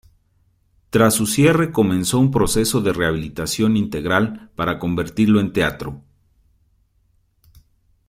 Tras 0.89 1.13
su 1.13 1.27
cierre 1.27 1.71
comenzó 1.71 2.17
un 2.17 2.31
proceso 2.31 2.81
de 2.81 2.91
rehabilitación 2.91 3.77
integral 3.77 4.49
para 4.55 4.79
convertirlo 4.79 5.39
en 5.39 5.53
teatro. 5.53 6.01